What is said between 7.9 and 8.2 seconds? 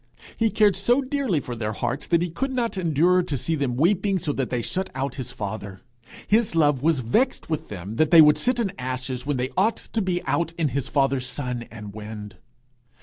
that they